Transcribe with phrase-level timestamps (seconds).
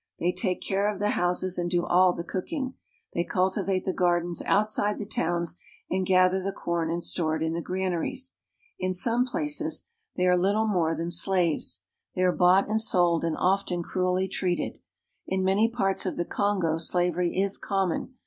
[0.17, 2.73] They take care of the houses and do all the cooking.
[3.13, 5.59] They culti vate the gardens outside the towns,
[5.91, 8.33] and gather the corn and store it in the granaries.
[8.79, 9.85] In some places
[10.15, 11.83] they are 240 AFRICA little more than slaves.
[12.15, 14.79] They are bought and sold, and are often cruelly treated.
[15.27, 18.15] In many parts of the Kongo slavery is common.